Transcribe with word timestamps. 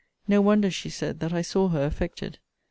No 0.27 0.41
wonder, 0.41 0.71
she 0.71 0.89
said, 0.89 1.19
that 1.19 1.31
I 1.31 1.43
saw 1.43 1.67
her 1.67 1.85
affected. 1.85 2.39